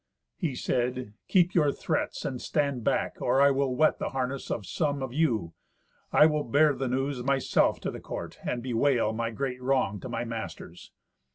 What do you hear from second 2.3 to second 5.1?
stand back, or I will wet the harness of some